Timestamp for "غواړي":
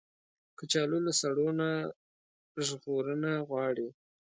3.47-3.87